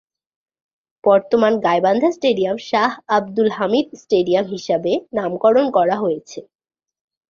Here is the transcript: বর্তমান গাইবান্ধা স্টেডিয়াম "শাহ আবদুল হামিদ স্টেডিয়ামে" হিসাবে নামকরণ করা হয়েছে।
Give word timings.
বর্তমান 1.03 1.53
গাইবান্ধা 1.65 2.09
স্টেডিয়াম 2.11 2.57
"শাহ 2.69 2.91
আবদুল 3.17 3.49
হামিদ 3.57 3.87
স্টেডিয়ামে" 4.01 4.49
হিসাবে 4.51 4.91
নামকরণ 5.17 5.65
করা 5.77 5.95
হয়েছে। 6.03 6.39